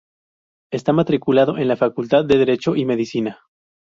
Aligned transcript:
Esta 0.71 0.93
matriculado 0.93 1.59
en 1.59 1.67
la 1.67 1.75
facultad 1.75 2.25
de 2.25 2.39
derecho 2.39 2.75
y 2.75 2.85
medicina. 2.85 3.39